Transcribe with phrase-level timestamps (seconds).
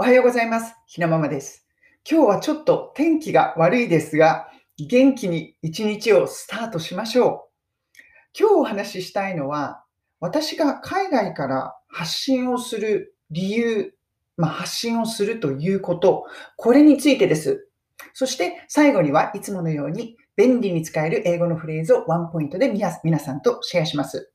[0.00, 0.74] おはようございます。
[0.86, 1.66] ひなままです。
[2.10, 7.50] 今日はちょっと天気が悪いですが、元気に一日をスタートしましょ
[7.94, 8.40] う。
[8.40, 9.84] 今日お話ししたいのは、
[10.18, 13.92] 私が海外から発信をする理由、
[14.38, 16.24] まあ、発信をするということ、
[16.56, 17.68] これについてです。
[18.14, 24.32] そして最後にはいつものように便利に使える英語のフレーズをワンポイントで皆さんとシェアします。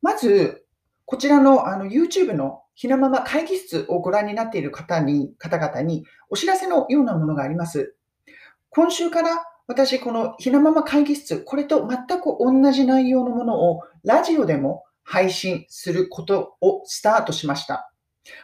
[0.00, 0.64] まず、
[1.04, 7.94] こちらのあの YouTube のひなまま会議室をご覧になっている方に、方々にお知らせのようなものがあります。
[8.70, 17.92] 今週から私、このひなまま会議室、これと全く同じ内容のものをラジオでも配信することをスタートしました。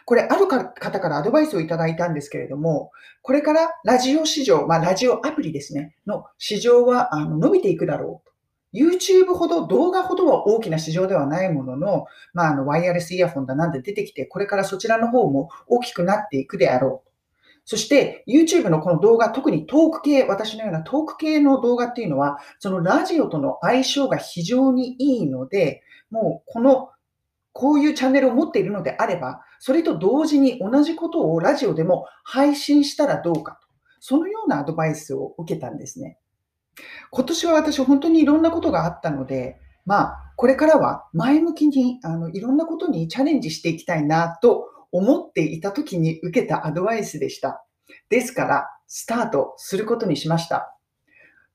[0.05, 2.91] これ、ある方からアドバイスをいただいたんですけれども、
[3.23, 8.26] これからラジオ市場、まあ、ラジオアプリですね、の市場はあの伸びていくだろう。
[8.73, 17.07] YouTube ほど、動画ほどは大きな市場ではないものの、まあ、あの、ワイヤレスイヤホンだなんて出てきて、これからそちらの方も大きくなっていくであろう。
[17.65, 26.89] そして、YouTube のこの動画、特にトーク系、私のようなトーク系の動画っていうのは、そのラジオとの相性が非常にいいので、もうこの、
[27.51, 33.67] こういうチャンネルを持っているのであれば、それと同時に同じことをラジオでも配信したらどうかと。
[33.99, 36.19] そのようなアドバイスを受けたんですね。
[37.11, 47.63] 今年は私本当にいろんなことがあったので、まあ、これからは前向きにあのいろんなことにチャレンジしていきたいなと思っていた時に受けたアドバイスでした。
[48.09, 50.76] ですから、スタートすることにしました。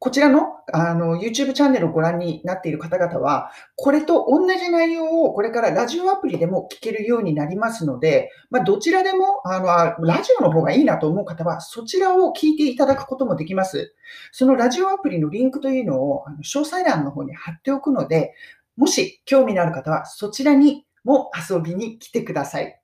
[0.02, 9.60] こちらのあの YouTube チャンネルをご覧になっている方々は、これと同じ内容をこれからラジオアプリでも聞けるようになりますので、まあ、どちらでもあ
[10.00, 13.94] のラジオの方がいいなと思う方は、そちらを聞いていただくこともできます。
[14.32, 18.34] そのラジオアプリのリンクというのをあの詳細欄の方に貼っておくので、
[18.76, 22.76] もし興味のある方はそちらにも遊びに来てください。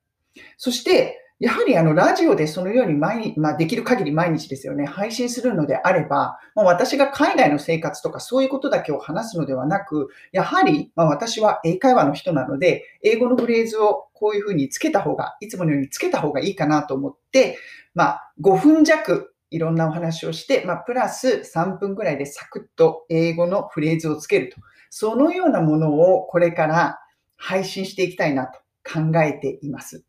[0.56, 17.56] そして、やはりあのラジオでそのように毎日、まあ、できる限り毎日ですよね、配信するのであれば、もう私が海外の生活とかそういうことだけを話すのではなく、やはり、ま、私は英会話の人なので、英語のフレーズをこういうふうにつけた方が、いつものようにつけた方がいいかなと思って、
[17.94, 24.60] まあ、5分弱いろんなお話をして、まあ、プラス3分ぐらいでサクッと英語のフレーズをつけると。
[24.90, 26.98] そのようなものをこれから
[27.36, 30.04] 配信していきたいなと考えています。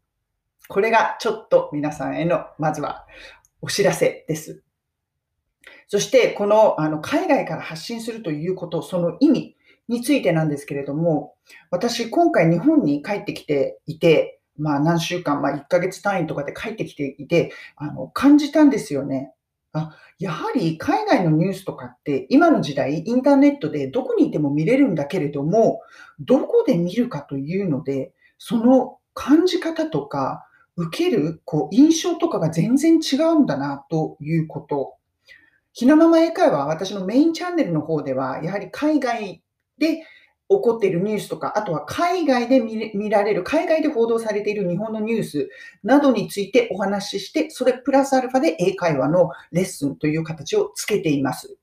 [0.69, 3.07] これがちょっと皆さんへの、まずは
[3.59, 4.63] お知らせです。
[5.87, 9.55] そして、このあの海外から発信するということ、その意味
[9.87, 11.33] についてなんですけれども、
[11.71, 19.33] 私、今回日本に帰ってきていて、まあ何週間、まあ1ヶ月単位とかで帰ってきていて、あの感じたんですよね。
[19.73, 25.81] あ、やはり海外のニュースとかって今の時代インターネットでどこにいても見れるんだけれども、
[26.19, 30.45] どこで見るかというので、その感じ方とか
[30.79, 34.95] 受けるこう印象とかが全然違うんだなということ。
[35.73, 39.43] ひなまま英会話は私のメインチャンネルの方では、やはり海外
[39.77, 40.03] で起
[40.47, 45.49] こっているニュースとか、あとは海外で見られる、海外で報道されている日本のニュース
[45.83, 51.57] などについてお話しして、それプラスアルファで英会話のレッスンという形をつけています。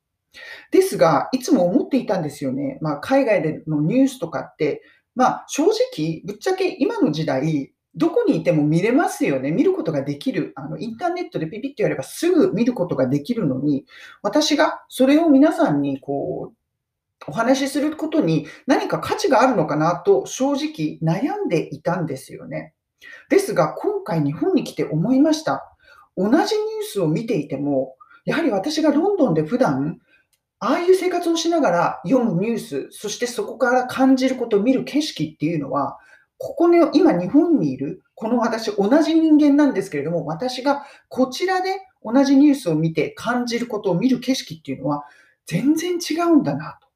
[0.70, 2.78] ですが、いつも思っていたんですよね。
[2.82, 4.82] まあ、海外でのニュースとかって、
[5.14, 9.50] まあ、正直、ぶっちゃけ今の時代、どこにいても見れますよね。
[9.50, 10.52] 見ることができる。
[10.54, 13.86] あの、インターネットでピピッとやればすぐ見ることができるのに、
[14.22, 16.56] 私がそれを皆さんにこう、
[17.28, 22.74] お話しすることに何か価値があるのかなと正直悩んでいたんですよね。
[23.30, 25.62] ですが、今回日本に来て思いました。
[26.16, 26.46] 同じニュー
[26.84, 27.96] スを見ていても、
[28.26, 29.98] やはり私がロンドンで普段、
[30.58, 35.98] ああいう生活をしながら読むニュース、そしてそこから感じること、見る景色っていうのは、
[36.38, 45.04] ここの今日本にいる、この私、同じ人間なんですけれども、私がこちらで同じニュースを見て感じることを見る景色っていうのは
[45.46, 46.88] 全然違うんだなと。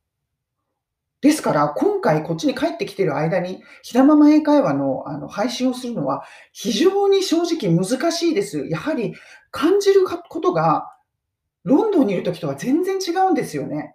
[1.20, 8.66] ですから、今回こっちに帰ってきてる間に、ひなまま英会話のあの配信をするのは非常に正直難しいです。
[8.68, 9.14] やはり
[9.50, 10.86] 感じることが
[11.64, 13.94] ロンドンにいる時とは全然違うんですよね。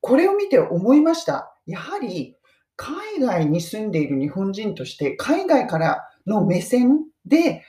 [0.00, 1.54] これを見て思いました。
[1.66, 2.36] やはり
[2.78, 7.64] 海外に住んでいる日本人として、海外からの目線で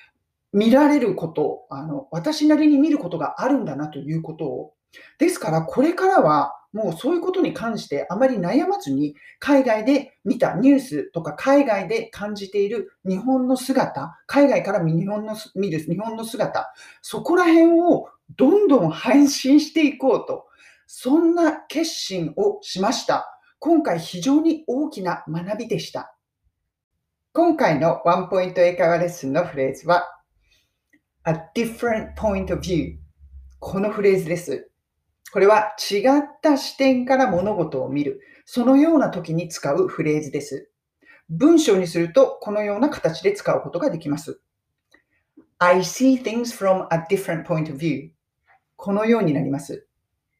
[0.53, 4.73] 見られること、あの私なりに見ることがあるんだなということを。
[5.17, 16.71] ですから、これからはもうそういうことに関してあまり悩まずに、海外で見たニュースとか、海外で感じている日本の姿、海外から見日本の見る日本の姿、
[17.01, 20.45] そこら辺をどんどん配信していこうと、
[20.85, 23.38] そんな決心をしました。
[23.59, 26.15] 今回非常に大きな学びでした。
[27.33, 30.06] 今回のワンポイント英会話レッスンのフレーズは、
[31.25, 32.95] a different point of view
[33.59, 34.71] このフレーズです。
[35.33, 38.21] これは違った視点から物事を見る。
[38.45, 40.71] そのような時に使うフレーズです。
[41.29, 44.39] 文章にするとこのような形で使うことができます。
[45.57, 48.11] I see things from a different point of view
[48.77, 49.85] このようになります。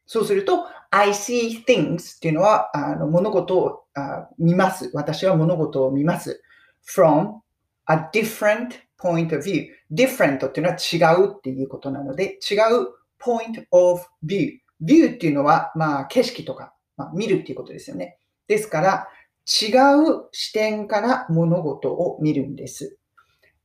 [0.06, 4.90] そうすると、I see things っていうのはあの物事をあ見ます。
[4.94, 6.42] 私は物事を見ます。
[6.94, 7.40] from
[7.86, 8.70] a different
[9.00, 9.68] point of view.
[9.92, 12.88] different っていうのは違うっていうことなので、違う
[13.20, 14.58] point of view。
[14.82, 18.18] view っていうのは、まあ、景色とか、まあ、見るっていうことですよね。
[18.48, 19.08] ですから、
[19.46, 22.96] 違う視点から物事を見るんです。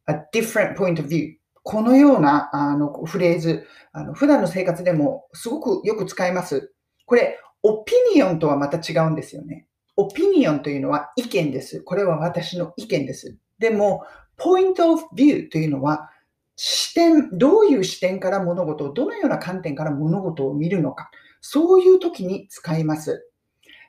[0.07, 1.35] a different point of view。
[1.63, 6.74] このようなあのフレーズあの、普段の生活でもすごくよく使います。
[7.05, 9.67] これ、オピニオンとはまた違うんですよね。
[9.97, 11.81] オピニオンというのは意見です。
[11.81, 13.37] これは私の意見です。
[13.59, 14.03] でも、
[14.37, 16.09] ポイントオブビューというのは、
[16.55, 21.09] 視点、どういう視点から物事を、どのような観点から物事を見るのか、
[21.41, 23.29] そういう時に使います。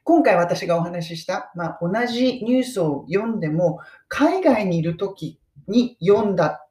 [0.05, 6.67] 今回私がお話しした、まあ、同じニュースを読んでも、海外にいる時に読んだ、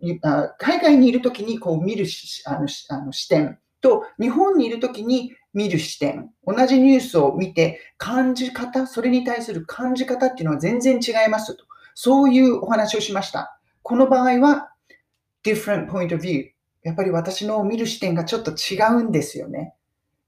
[0.57, 2.05] 海外にいる時にこう見る
[2.45, 11.65] あのあの視点と、日本にいる時に見る視点、同じニュースを見て感じ方、それに対する感じ方っていうのは全然違いますと。
[11.93, 13.59] そういうお話をしました。
[13.83, 14.71] この場合は、
[15.45, 16.47] different point of view。
[16.81, 19.75] やっぱり私の見る視点がちょっと違うんですよね。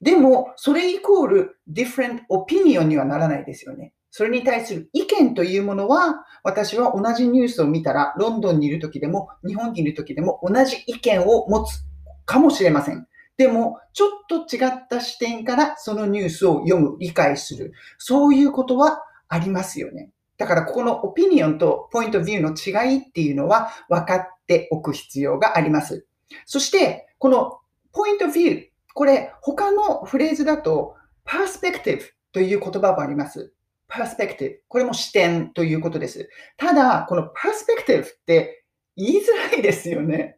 [0.02, 3.94] でも、それイコール different opinion にはならないですよね。
[4.12, 11.80] それに対する意見というものは、私は同じニュースを見たら、ロンドンにいる時でも、日本にいる時でも同じ意見を持つ
[12.26, 13.08] かもしれません。
[13.38, 17.74] でも、ちょっと違った視点からそのニュースを読む、理解する。
[17.98, 20.10] そういうことはありますよね。
[20.38, 26.06] だからここのオピニオンとポイントビューの違いっていうのは分かっておく必要があります。
[26.46, 27.60] そして、この
[27.92, 33.54] ポイントビュー、これ他のフレーズだとパースペクティブという言葉もあります。
[33.88, 34.62] パースペクティブ。
[34.68, 36.30] これも視点ということです。
[36.58, 40.37] ただ、このパースペクティブって言いづらいですよね。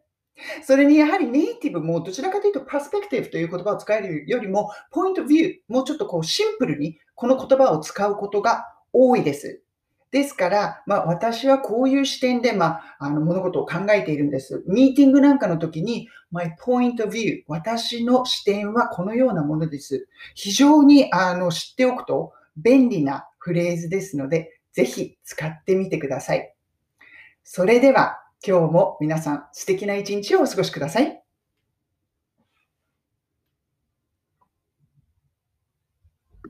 [0.62, 9.62] それにやはりネイティブもどちらかというとパスペクティブという言葉を使えるよりも、ポイントビュー、もうちょっとこうシンプルにこの言葉を使うことが多いです。
[10.10, 14.64] ですから、まあ、私はこういう視点で、まあ、あの物事を考えているんです。
[14.66, 20.08] ミーティングなんかの時に、my point of view、私の視点はこのようなものです。
[20.34, 26.54] 非常にあの知っておくと便利なフレーズですので、ぜひ使ってみてください。
[27.44, 31.22] それでは、今日も皆さん素敵な一日をお過ごしください。